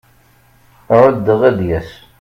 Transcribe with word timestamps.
Ɛuddeɣ 0.99 1.41
ad 1.49 1.53
d-yas. 1.57 1.89